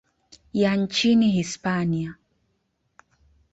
[0.53, 2.15] ya nchini Hispania.